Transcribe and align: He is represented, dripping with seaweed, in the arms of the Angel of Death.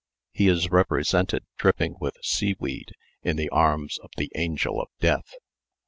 He 0.31 0.47
is 0.47 0.71
represented, 0.71 1.43
dripping 1.59 1.97
with 1.99 2.17
seaweed, 2.23 2.95
in 3.21 3.35
the 3.35 3.49
arms 3.49 3.99
of 3.99 4.09
the 4.17 4.31
Angel 4.33 4.81
of 4.81 4.87
Death. 4.99 5.35